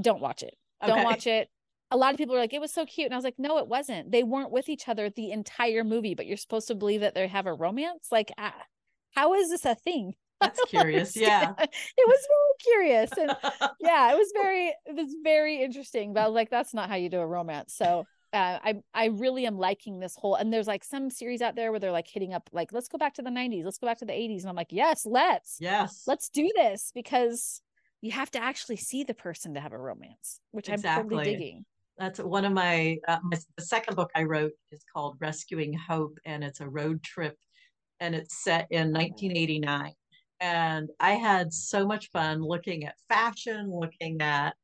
[0.00, 0.54] Don't watch it.
[0.86, 1.48] Don't watch it.
[1.90, 3.06] A lot of people were like, it was so cute.
[3.06, 4.10] And I was like, no, it wasn't.
[4.10, 7.28] They weren't with each other the entire movie, but you're supposed to believe that they
[7.28, 8.08] have a romance.
[8.10, 8.54] Like, ah,
[9.14, 10.14] how is this a thing?
[10.40, 11.16] That's curious.
[11.16, 11.52] Yeah.
[11.58, 12.26] It was
[12.62, 13.10] curious.
[13.18, 13.36] And
[13.80, 16.12] yeah, it was very, it was very interesting.
[16.14, 17.74] But like, that's not how you do a romance.
[17.74, 21.54] So uh, I I really am liking this whole and there's like some series out
[21.54, 23.86] there where they're like hitting up like let's go back to the 90s let's go
[23.86, 26.02] back to the 80s and I'm like yes let's yes.
[26.06, 27.62] let's do this because
[28.02, 31.24] you have to actually see the person to have a romance which I'm totally Exactly.
[31.24, 31.64] digging
[31.98, 36.18] That's one of my, uh, my the second book I wrote is called Rescuing Hope,
[36.26, 37.38] and it's a road trip,
[38.00, 39.92] and it's set in 1989.
[40.40, 44.54] And I had so much fun looking at fashion, looking at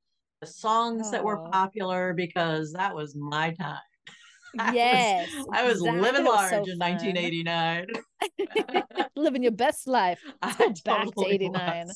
[0.41, 3.79] the songs that were popular because that was my time.
[4.59, 6.01] I was- yes I was exactly.
[6.01, 7.87] living was so large in 1989.
[9.17, 11.87] living your best life I go back to totally 89.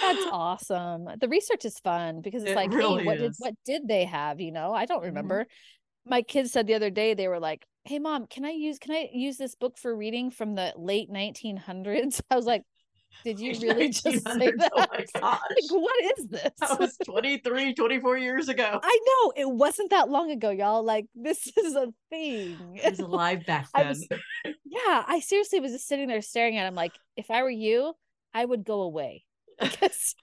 [0.00, 1.08] That's awesome.
[1.18, 4.04] The research is fun because it's It like, really hey, what did what did they
[4.04, 4.40] have?
[4.40, 5.06] You know, I don't Mhm.
[5.06, 5.46] remember.
[6.06, 8.92] My kids said the other day they were like, "Hey, mom, can I use can
[8.92, 12.62] I use this book for reading from the late 1900s?" I was like,
[13.24, 14.70] "Did you really just say that?
[14.74, 18.80] Oh my Like, what is this?" That was 23, 24 years ago.
[18.82, 20.82] I know it wasn't that long ago, y'all.
[20.84, 22.80] Like this is a thing.
[22.84, 23.88] I was alive back I then.
[23.88, 24.08] was-
[24.64, 27.94] yeah, I seriously was just sitting there staring at him like, if I were you,
[28.34, 29.24] I would go away
[29.60, 30.16] because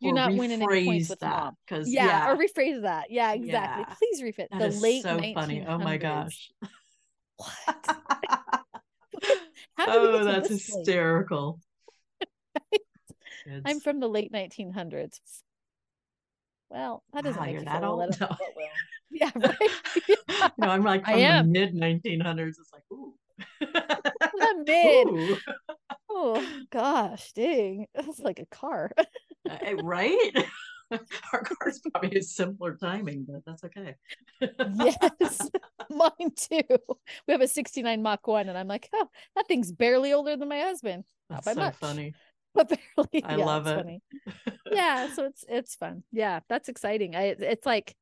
[0.00, 1.56] you're not winning any points with that, mom.
[1.66, 3.10] 'cause, Yeah, yeah, or rephrase that.
[3.10, 3.84] Yeah, exactly.
[3.88, 3.94] Yeah.
[3.98, 5.64] Please rephrase that the is late so funny.
[5.66, 6.50] Oh my gosh.
[7.36, 7.48] What?
[9.76, 11.60] How oh, that's hysterical.
[13.64, 15.20] I'm from the late 1900s.
[16.70, 18.02] Well, that doesn't Wow, make you that old.
[18.02, 18.18] I old?
[18.18, 18.36] don't know No.
[19.10, 20.52] Yeah, right.
[20.58, 22.58] no, I'm like I from the mid 1900s.
[22.58, 23.14] It's like, ooh.
[23.60, 25.06] the mid.
[25.08, 25.36] Ooh.
[26.10, 27.86] Oh gosh, dang.
[27.94, 28.90] That's like a car.
[29.48, 30.32] Uh, right?
[31.32, 33.96] Our car's probably a simpler timing, but that's okay.
[34.40, 35.50] yes,
[35.90, 36.62] mine too.
[37.26, 40.48] We have a 69 Mach 1, and I'm like, oh, that thing's barely older than
[40.48, 41.04] my husband.
[41.30, 41.74] Not That's by so much.
[41.76, 42.14] funny.
[42.54, 43.24] But barely.
[43.24, 43.76] I Yeah, love it.
[43.76, 44.02] funny.
[44.70, 46.02] Yeah, so it's it's fun.
[46.12, 47.14] Yeah, that's exciting.
[47.16, 47.94] I it's like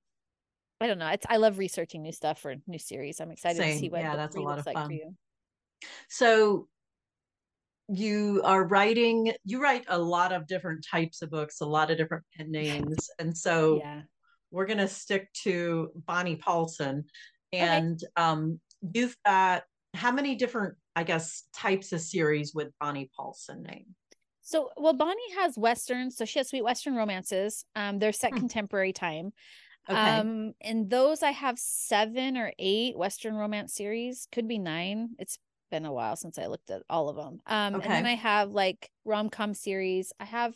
[0.80, 1.08] I don't know.
[1.08, 3.20] It's I love researching new stuff for new series.
[3.20, 4.92] I'm excited to see what Yeah, that's a lot looks of like for fun.
[4.92, 5.14] you.
[6.08, 6.68] So
[7.88, 11.98] you are writing, you write a lot of different types of books, a lot of
[11.98, 13.10] different pen names.
[13.18, 14.02] And so Yeah.
[14.50, 17.04] we're going to stick to Bonnie Paulson.
[17.52, 18.60] And um,
[18.92, 19.62] you've got
[19.94, 23.86] how many different, I guess, types of series with Bonnie Paulson name?
[24.42, 27.64] So, well, Bonnie has westerns, so she has sweet western romances.
[27.74, 28.38] Um, they're set Hmm.
[28.38, 29.32] contemporary time.
[29.88, 29.98] Okay.
[29.98, 35.10] Um, and those I have seven or eight western romance series, could be nine.
[35.18, 35.38] It's
[35.76, 37.40] been a while since I looked at all of them.
[37.46, 40.12] Um, and then I have like rom com series.
[40.18, 40.54] I have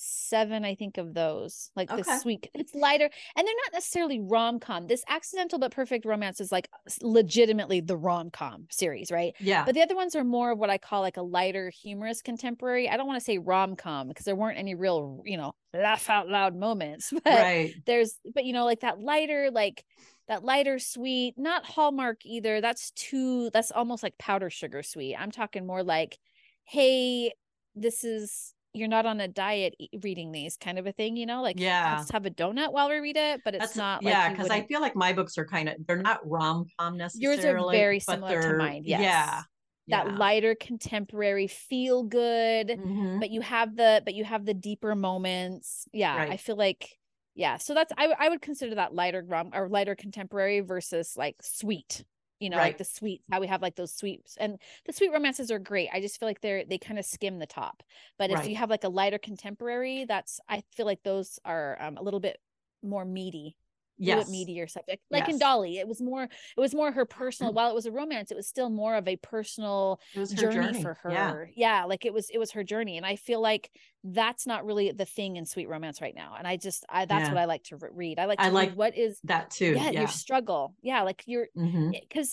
[0.00, 1.70] seven, I think, of those.
[1.76, 2.02] Like Okay.
[2.02, 3.04] the sweet, it's lighter,
[3.36, 4.86] and they're not necessarily rom com.
[4.86, 6.68] This accidental but perfect romance is like
[7.02, 9.34] legitimately the rom com series, right?
[9.40, 9.64] yeah.
[9.64, 12.88] But the other ones are more of what I call like a lighter, humorous contemporary.
[12.88, 16.08] I don't want to say rom com because there weren't any real, you know, laugh
[16.08, 17.12] out loud moments.
[17.24, 17.74] But right.
[17.86, 19.84] there's, but you know, like that lighter, like
[20.28, 22.60] that lighter sweet, not Hallmark either.
[22.60, 25.16] That's too, that's almost like powder sugar sweet.
[25.16, 26.18] I'm talking more like,
[26.64, 27.32] hey,
[27.74, 31.26] this is, you're not on a diet e- reading these kind of a thing, you
[31.26, 31.96] know, like Yeah.
[31.98, 34.50] let's have a donut while we read it, but it's That's not yeah, like because
[34.50, 37.36] I feel like my books are kind of they're not rom com necessarily.
[37.42, 39.00] Yours are very similar to mine, yes.
[39.00, 39.42] Yeah.
[39.88, 40.16] that yeah.
[40.16, 42.68] lighter contemporary feel good.
[42.68, 43.20] Mhm.
[43.20, 46.98] but you have the but you have the deeper moments yeah i feel like
[47.34, 51.36] yeah so that's i, I would consider that lighter rom or lighter contemporary versus like
[51.42, 52.04] sweet
[52.40, 55.50] you know like the sweets, how we have like those sweets and the sweet romances
[55.50, 57.82] are great i just feel like they're they kind of skim the top
[58.18, 61.96] but if you have like a lighter contemporary that's i feel like those are um,
[61.96, 62.38] a little bit
[62.82, 63.56] more meaty
[63.98, 64.30] yes.
[64.30, 65.02] meatier subject.
[65.10, 65.34] Like yes.
[65.34, 68.30] in Dolly, it was more it was more her personal while it was a romance,
[68.30, 71.50] it was still more of a personal journey, journey, for her.
[71.56, 71.80] Yeah.
[71.80, 72.96] yeah, like it was it was her journey.
[72.96, 73.70] And I feel like
[74.04, 76.34] that's not really the thing in sweet romance right now.
[76.38, 77.34] And I just I that's yeah.
[77.34, 78.18] what I like to read.
[78.18, 79.74] I like to I like what is that too.
[79.74, 80.00] Yeah, yeah.
[80.00, 80.74] your struggle.
[80.82, 82.32] Yeah, like you're because mm-hmm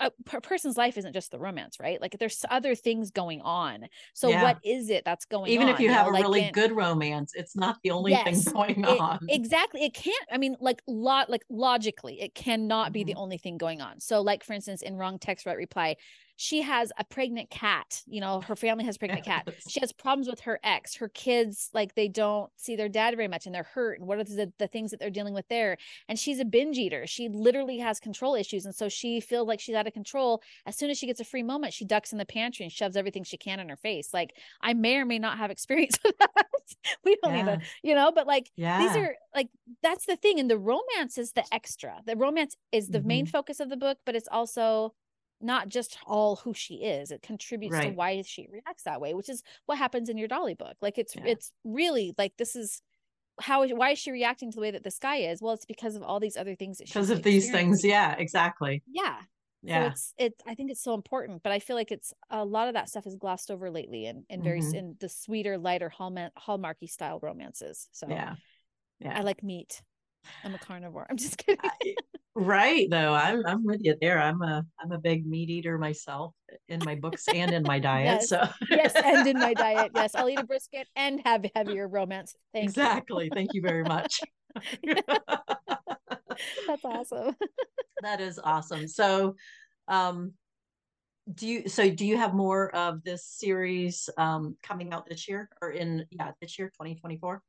[0.00, 0.10] a
[0.40, 2.00] person's life isn't just the romance, right?
[2.00, 3.86] Like there's other things going on.
[4.14, 4.42] So yeah.
[4.42, 5.68] what is it that's going Even on?
[5.68, 8.12] Even if you, you have know, a like really good romance, it's not the only
[8.12, 9.18] yes, thing going it, on.
[9.28, 9.84] Exactly.
[9.84, 12.92] It can't, I mean, like lot like logically, it cannot mm-hmm.
[12.92, 13.20] be the mm-hmm.
[13.20, 14.00] only thing going on.
[14.00, 15.96] So like for instance, in wrong text right reply,
[16.42, 19.46] she has a pregnant cat you know her family has pregnant cat.
[19.68, 20.96] She has problems with her ex.
[20.96, 24.18] Her kids like they don't see their dad very much and they're hurt and what
[24.18, 25.76] are the, the things that they're dealing with there?
[26.08, 27.06] And she's a binge eater.
[27.06, 30.42] She literally has control issues and so she feels like she's out of control.
[30.64, 32.96] As soon as she gets a free moment she ducks in the pantry and shoves
[32.96, 34.14] everything she can in her face.
[34.14, 36.46] Like i may or may not have experience with that.
[37.04, 37.40] We don't yeah.
[37.40, 38.78] even you know but like yeah.
[38.78, 39.48] these are like
[39.82, 42.00] that's the thing and the romance is the extra.
[42.06, 43.08] The romance is the mm-hmm.
[43.08, 44.94] main focus of the book but it's also
[45.40, 47.88] not just all who she is it contributes right.
[47.88, 50.98] to why she reacts that way which is what happens in your dolly book like
[50.98, 51.22] it's yeah.
[51.26, 52.82] it's really like this is
[53.40, 55.40] how is why is she reacting to the way that this guy is?
[55.40, 58.82] Well it's because of all these other things because of these things yeah exactly.
[58.86, 59.16] Yeah.
[59.62, 59.88] Yeah.
[59.88, 62.68] so it's it i think it's so important but i feel like it's a lot
[62.68, 64.74] of that stuff is glossed over lately and and very mm-hmm.
[64.74, 68.36] in the sweeter lighter hallmark hallmarky style romances so yeah.
[69.00, 69.18] Yeah.
[69.18, 69.82] I like meat
[70.44, 71.06] i'm a carnivore.
[71.10, 71.60] I'm just kidding
[72.36, 74.20] Right though, I'm I'm with you there.
[74.20, 76.32] I'm a I'm a big meat eater myself
[76.68, 78.20] in my books and in my diet.
[78.20, 78.28] yes.
[78.28, 82.36] So yes, and in my diet, yes, I'll eat a brisket and have heavier romance.
[82.54, 83.24] Thank exactly.
[83.26, 83.30] You.
[83.34, 84.20] Thank you very much.
[86.66, 87.34] That's awesome.
[88.02, 88.86] that is awesome.
[88.86, 89.34] So,
[89.88, 90.34] um,
[91.34, 95.48] do you so do you have more of this series um coming out this year
[95.60, 97.42] or in yeah this year 2024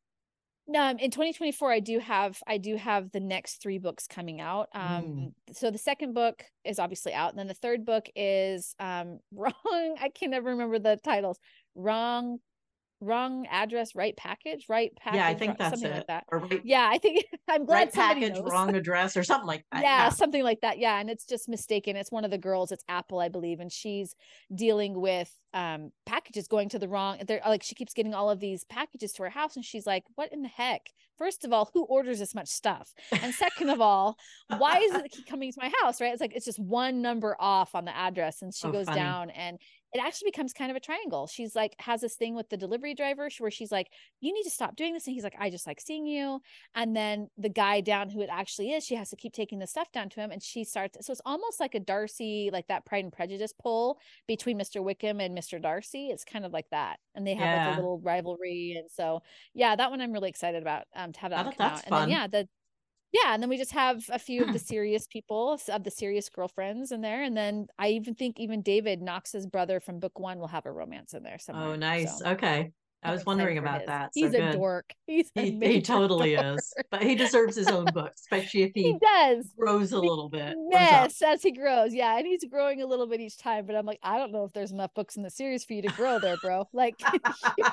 [0.77, 4.69] um, in 2024 i do have i do have the next three books coming out
[4.73, 5.33] um mm.
[5.53, 9.95] so the second book is obviously out and then the third book is um wrong
[9.99, 11.39] i can never remember the titles
[11.75, 12.39] wrong
[13.01, 15.17] wrong address, right package, right package.
[15.17, 15.95] Yeah, I think that's something it.
[15.97, 16.25] like that.
[16.31, 18.49] Right, yeah, I think I'm glad right package, knows.
[18.49, 19.81] wrong address, or something like that.
[19.83, 20.77] Yeah, yeah, something like that.
[20.77, 21.95] Yeah, and it's just mistaken.
[21.95, 22.71] It's one of the girls.
[22.71, 24.15] It's Apple, I believe, and she's
[24.53, 27.19] dealing with um packages going to the wrong.
[27.27, 30.03] They're like she keeps getting all of these packages to her house, and she's like,
[30.15, 32.93] "What in the heck?" First of all, who orders this much stuff?
[33.11, 34.17] And second of all,
[34.57, 36.01] why is it coming to my house?
[36.01, 36.11] Right?
[36.11, 38.99] It's like it's just one number off on the address, and she oh, goes funny.
[38.99, 39.57] down and
[39.93, 41.27] it actually becomes kind of a triangle.
[41.27, 43.87] She's like has this thing with the delivery driver where she's like,
[44.21, 46.41] "You need to stop doing this," and he's like, "I just like seeing you."
[46.75, 49.67] And then the guy down who it actually is, she has to keep taking the
[49.67, 51.05] stuff down to him, and she starts.
[51.05, 54.83] So it's almost like a Darcy, like that Pride and Prejudice pull between Mr.
[54.83, 55.61] Wickham and Mr.
[55.61, 56.07] Darcy.
[56.07, 57.67] It's kind of like that, and they have yeah.
[57.67, 59.21] like a little rivalry, and so
[59.53, 61.85] yeah, that one I'm really excited about um to have that oh, come out.
[61.85, 62.03] Fun.
[62.03, 62.47] And then yeah, the
[63.11, 64.65] yeah and then we just have a few of the hmm.
[64.65, 69.01] serious people of the serious girlfriends in there and then i even think even david
[69.01, 72.19] knox's brother from book one will have a romance in there oh, somewhere oh nice
[72.19, 72.27] so.
[72.27, 72.71] okay
[73.03, 74.13] I was wondering about that.
[74.13, 74.41] So he's good.
[74.41, 74.93] a dork.
[75.07, 76.59] He's a he, he totally dork.
[76.59, 80.29] is, but he deserves his own book, especially if he, he does grows a little
[80.29, 80.55] bit.
[80.71, 83.65] Yes, as he grows, yeah, and he's growing a little bit each time.
[83.65, 85.81] But I'm like, I don't know if there's enough books in the series for you
[85.81, 86.67] to grow there, bro.
[86.73, 86.95] Like,
[87.57, 87.65] you,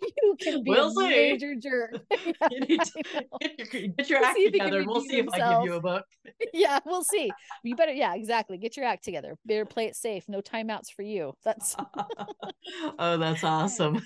[0.22, 1.08] you can be we'll a see.
[1.08, 1.92] major jerk.
[2.10, 4.84] to get your, get your we'll act together.
[4.86, 5.34] We'll see himself.
[5.36, 6.04] if I give you a book.
[6.52, 7.32] yeah, we'll see.
[7.64, 8.58] You better, yeah, exactly.
[8.58, 9.36] Get your act together.
[9.44, 10.24] Better play it safe.
[10.28, 11.32] No timeouts for you.
[11.44, 11.74] That's.
[12.98, 14.02] oh, that's awesome.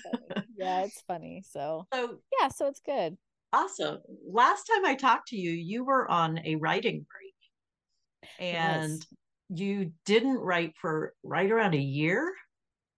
[0.59, 1.43] Yeah, it's funny.
[1.49, 3.17] So, so yeah, so it's good.
[3.51, 3.99] Awesome.
[4.29, 9.03] Last time I talked to you, you were on a writing break, and
[9.49, 12.33] you didn't write for right around a year.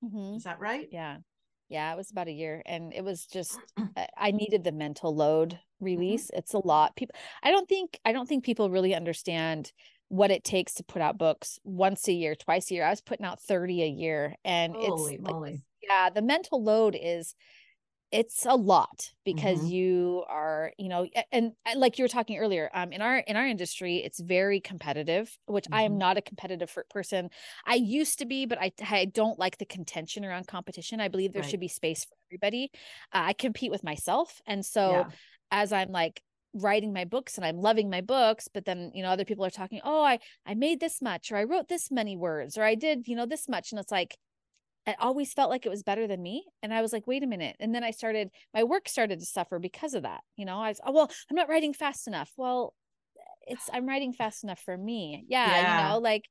[0.04, 0.36] Mm-hmm.
[0.36, 0.88] Is that right?
[0.92, 1.18] Yeah.
[1.70, 3.58] Yeah, it was about a year and it was just
[4.18, 5.86] I needed the mental load mm-hmm.
[5.86, 6.26] release.
[6.26, 6.40] Mm-hmm.
[6.40, 6.98] It's a lot.
[6.98, 9.72] People I don't think I don't think people really understand
[10.10, 12.84] what it takes to put out books once a year, twice a year.
[12.84, 15.62] I was putting out 30 a year and Holy it's moly.
[15.82, 17.36] Yeah, the mental load is
[18.12, 19.68] it's a lot because mm-hmm.
[19.68, 23.36] you are you know and, and, like you were talking earlier um in our in
[23.38, 25.76] our industry it's very competitive which mm-hmm.
[25.76, 26.00] i am mm-hmm.
[26.00, 27.30] not a competitive person
[27.66, 31.32] i used to be but i i don't like the contention around competition i believe
[31.32, 31.50] there right.
[31.50, 32.70] should be space for everybody
[33.14, 35.06] uh, i compete with myself and so yeah.
[35.52, 36.22] as i'm like
[36.54, 39.50] writing my books and I'm loving my books but then you know other people are
[39.50, 42.76] talking oh I I made this much or I wrote this many words or I
[42.76, 44.18] did you know this much and it's like
[44.88, 47.28] it always felt like it was better than me and i was like wait a
[47.28, 50.58] minute and then i started my work started to suffer because of that you know
[50.58, 52.74] i was oh well i'm not writing fast enough well
[53.48, 55.88] it's i'm writing fast enough for me yeah, yeah.
[55.88, 56.28] you know like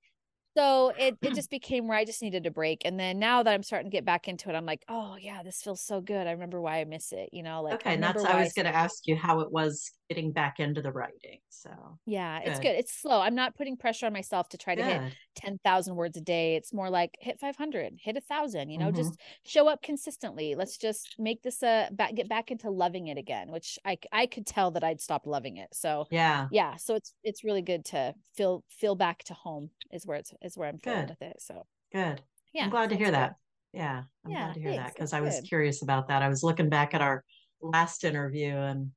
[0.56, 2.82] so it it just became where I just needed a break.
[2.84, 5.42] And then now that I'm starting to get back into it, I'm like, oh yeah,
[5.42, 6.26] this feels so good.
[6.26, 7.30] I remember why I miss it.
[7.32, 9.92] You know, like okay, and that's I was going to ask you how it was
[10.08, 11.38] getting back into the writing.
[11.50, 11.70] So
[12.04, 12.48] yeah, good.
[12.48, 12.76] it's good.
[12.76, 13.20] It's slow.
[13.20, 15.02] I'm not putting pressure on myself to try to good.
[15.02, 16.56] hit ten thousand words a day.
[16.56, 18.70] It's more like hit five hundred, hit a thousand.
[18.70, 18.96] You know, mm-hmm.
[18.96, 20.54] just show up consistently.
[20.56, 24.26] Let's just make this a back get back into loving it again, which I I
[24.26, 25.68] could tell that I'd stopped loving it.
[25.72, 26.76] So yeah, yeah.
[26.76, 30.57] So it's it's really good to feel feel back to home is where it's is
[30.57, 31.11] where I'm good.
[31.11, 31.37] with it.
[31.40, 32.20] So good.
[32.53, 32.64] Yeah.
[32.64, 33.14] I'm glad to hear good.
[33.14, 33.37] that.
[33.72, 34.03] Yeah.
[34.24, 34.85] I'm yeah, glad to hear thanks.
[34.85, 36.22] that because I was curious about that.
[36.22, 37.24] I was looking back at our
[37.62, 38.90] last interview and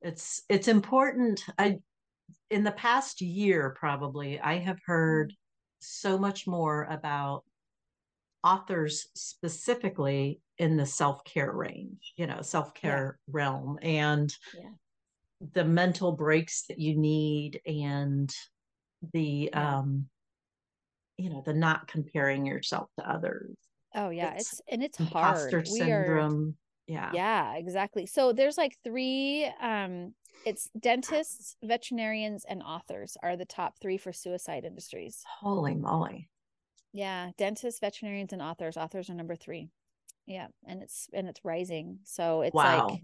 [0.00, 1.44] it's it's important.
[1.58, 1.78] I
[2.50, 5.36] in the past year probably I have heard mm-hmm.
[5.80, 7.44] so much more about
[8.44, 13.32] authors specifically in the self-care range, you know, self-care yeah.
[13.32, 14.70] realm and yeah.
[15.54, 18.34] the mental breaks that you need and
[19.12, 20.06] the um
[21.18, 23.56] you know the not comparing yourself to others.
[23.94, 25.68] Oh yeah it's, it's and it's imposter hard.
[25.68, 27.10] Syndrome are, yeah.
[27.14, 28.06] Yeah exactly.
[28.06, 34.12] So there's like three um it's dentists veterinarians and authors are the top three for
[34.12, 35.22] suicide industries.
[35.40, 36.28] Holy moly.
[36.92, 38.76] Yeah dentists veterinarians and authors.
[38.76, 39.68] Authors are number three.
[40.26, 42.00] Yeah and it's and it's rising.
[42.04, 42.88] So it's wow.
[42.88, 43.00] like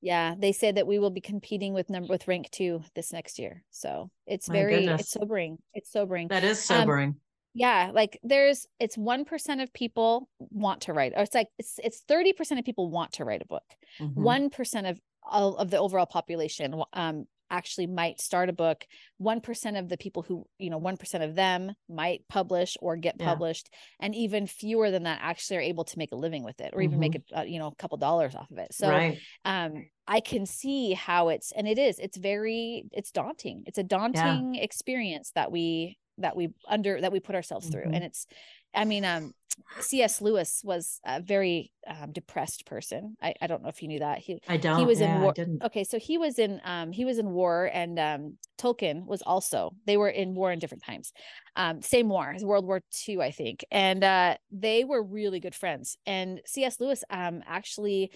[0.00, 3.38] yeah they say that we will be competing with number with rank two this next
[3.38, 3.62] year.
[3.70, 5.02] So it's My very goodness.
[5.02, 5.58] it's sobering.
[5.72, 6.28] It's sobering.
[6.28, 7.08] That is um, sobering.
[7.10, 7.20] um,
[7.54, 12.02] yeah like there's it's 1% of people want to write or it's like it's it's
[12.08, 13.64] 30% of people want to write a book
[14.00, 14.20] mm-hmm.
[14.20, 18.86] 1% of all of the overall population um actually might start a book
[19.22, 23.26] 1% of the people who you know 1% of them might publish or get yeah.
[23.26, 26.72] published and even fewer than that actually are able to make a living with it
[26.74, 27.00] or even mm-hmm.
[27.00, 29.18] make a uh, you know a couple dollars off of it so right.
[29.44, 33.82] um i can see how it's and it is it's very it's daunting it's a
[33.82, 34.62] daunting yeah.
[34.62, 37.82] experience that we that we under that we put ourselves through.
[37.82, 37.94] Mm-hmm.
[37.94, 38.26] and it's
[38.74, 39.32] i mean um
[39.80, 43.16] cs lewis was a very um, depressed person.
[43.22, 44.18] I, I don't know if you knew that.
[44.18, 44.78] He i don't.
[44.78, 47.70] he was yeah, in war okay so he was in um he was in war
[47.72, 51.12] and um tolkien was also they were in war in different times.
[51.56, 53.64] Um same war world war ii i think.
[53.70, 55.96] And uh they were really good friends.
[56.06, 58.10] And cs lewis um actually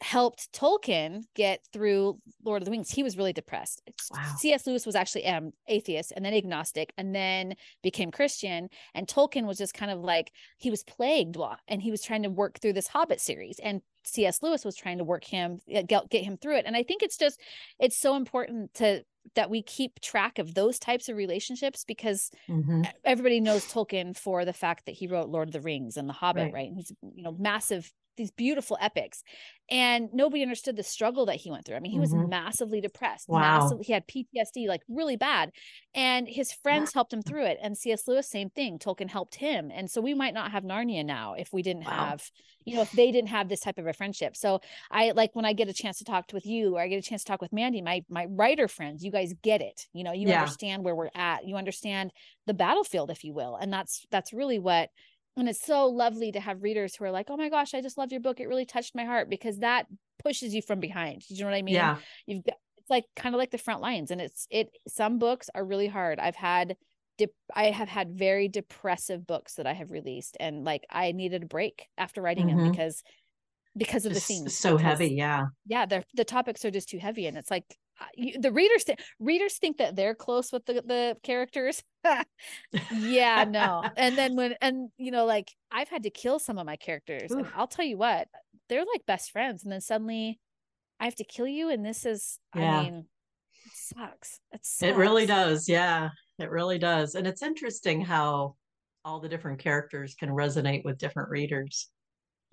[0.00, 2.90] helped Tolkien get through Lord of the Rings.
[2.90, 3.82] He was really depressed.
[4.10, 4.34] Wow.
[4.38, 4.66] C.S.
[4.66, 8.68] Lewis was actually um, atheist and then agnostic and then became Christian.
[8.94, 11.36] And Tolkien was just kind of like he was plagued
[11.68, 13.58] and he was trying to work through this Hobbit series.
[13.58, 14.42] And C.S.
[14.42, 16.66] Lewis was trying to work him get, get him through it.
[16.66, 17.40] And I think it's just
[17.78, 19.04] it's so important to
[19.34, 22.82] that we keep track of those types of relationships because mm-hmm.
[23.04, 26.12] everybody knows Tolkien for the fact that he wrote Lord of the Rings and The
[26.12, 26.54] Hobbit, right?
[26.54, 26.68] right?
[26.68, 29.22] And he's you know massive these beautiful epics
[29.70, 32.18] and nobody understood the struggle that he went through i mean he mm-hmm.
[32.18, 33.40] was massively depressed wow.
[33.40, 35.50] massively he had ptsd like really bad
[35.94, 39.70] and his friends helped him through it and cs lewis same thing tolkien helped him
[39.74, 42.10] and so we might not have narnia now if we didn't wow.
[42.10, 42.30] have
[42.64, 45.44] you know if they didn't have this type of a friendship so i like when
[45.44, 47.40] i get a chance to talk with you or i get a chance to talk
[47.40, 50.40] with mandy my my writer friends you guys get it you know you yeah.
[50.40, 52.10] understand where we're at you understand
[52.46, 54.90] the battlefield if you will and that's that's really what
[55.36, 57.98] and it's so lovely to have readers who are like oh my gosh i just
[57.98, 58.40] loved your book.
[58.40, 59.86] It really touched my heart because that
[60.22, 61.22] pushes you from behind.
[61.28, 61.74] You know what i mean?
[61.74, 61.96] Yeah.
[62.26, 65.48] You've got it's like kind of like the front lines and it's it some books
[65.54, 66.18] are really hard.
[66.18, 66.76] I've had
[67.18, 71.42] de- i have had very depressive books that i have released and like i needed
[71.42, 72.58] a break after writing mm-hmm.
[72.58, 73.02] them because
[73.76, 75.46] because of just the scenes so because, heavy yeah.
[75.66, 77.76] Yeah the the topics are just too heavy and it's like
[78.38, 81.82] the readers th- readers think that they're close with the the characters
[82.92, 86.66] yeah no and then when and you know like i've had to kill some of
[86.66, 87.38] my characters Oof.
[87.38, 88.28] and i'll tell you what
[88.68, 90.38] they're like best friends and then suddenly
[91.00, 92.78] i have to kill you and this is yeah.
[92.78, 93.06] i mean
[93.66, 94.90] it sucks it sucks.
[94.90, 98.54] it really does yeah it really does and it's interesting how
[99.04, 101.88] all the different characters can resonate with different readers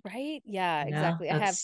[0.05, 1.57] right yeah, yeah exactly i have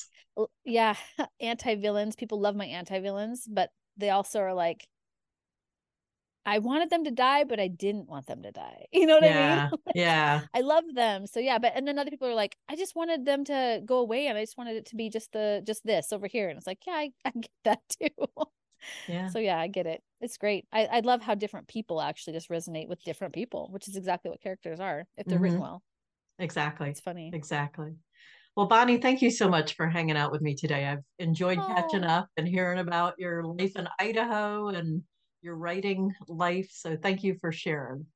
[0.65, 0.95] yeah
[1.39, 4.87] anti-villains people love my anti-villains but they also are like
[6.47, 8.85] I wanted them to die, but I didn't want them to die.
[8.93, 9.79] You know what yeah, I mean?
[9.95, 10.41] yeah.
[10.53, 11.27] I love them.
[11.27, 13.99] So yeah, but and then other people are like, I just wanted them to go
[13.99, 16.47] away and I just wanted it to be just the just this over here.
[16.47, 18.27] And it's like, yeah, I, I get that too.
[19.09, 19.27] Yeah.
[19.27, 20.01] So yeah, I get it.
[20.21, 20.65] It's great.
[20.71, 24.31] I, I love how different people actually just resonate with different people, which is exactly
[24.31, 25.43] what characters are if they're mm-hmm.
[25.43, 25.83] written well.
[26.39, 26.89] Exactly.
[26.89, 27.29] It's funny.
[27.33, 27.95] Exactly.
[28.57, 30.87] Well, Bonnie, thank you so much for hanging out with me today.
[30.87, 31.75] I've enjoyed oh.
[31.75, 35.03] catching up and hearing about your life in Idaho and
[35.43, 36.67] your writing life.
[36.71, 38.07] So thank you for sharing.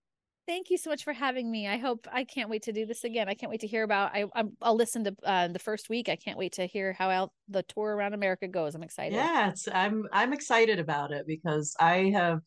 [0.47, 1.67] Thank you so much for having me.
[1.67, 3.29] I hope I can't wait to do this again.
[3.29, 4.15] I can't wait to hear about.
[4.15, 6.09] I i will listen to uh, the first week.
[6.09, 8.73] I can't wait to hear how out the tour around America goes.
[8.73, 9.13] I'm excited.
[9.13, 12.39] Yeah, I'm I'm excited about it because I have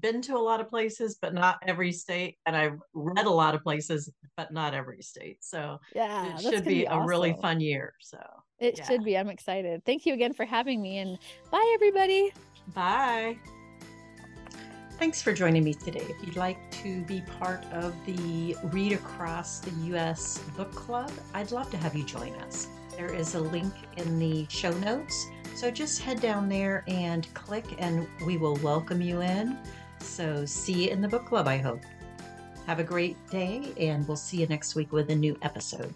[0.00, 2.38] been to a lot of places, but not every state.
[2.46, 5.38] And I've read a lot of places, but not every state.
[5.40, 7.02] So yeah, it should be, be awesome.
[7.02, 7.94] a really fun year.
[8.00, 8.18] So
[8.58, 8.84] it yeah.
[8.84, 9.16] should be.
[9.16, 9.84] I'm excited.
[9.84, 11.18] Thank you again for having me and
[11.50, 12.32] bye everybody.
[12.74, 13.38] Bye.
[14.98, 16.06] Thanks for joining me today.
[16.08, 21.50] If you'd like to be part of the Read Across the US Book Club, I'd
[21.50, 22.68] love to have you join us.
[22.96, 25.26] There is a link in the show notes.
[25.56, 29.58] So just head down there and click, and we will welcome you in.
[30.04, 31.80] So, see you in the book club, I hope.
[32.66, 35.92] Have a great day, and we'll see you next week with a new episode.